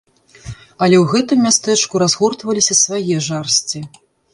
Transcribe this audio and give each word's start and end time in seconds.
Але 0.85 0.97
ў 1.01 1.03
гэтым 1.11 1.45
мястэчку 1.49 2.03
разгортваліся 2.05 2.83
свае 2.85 3.15
жарсці. 3.33 3.89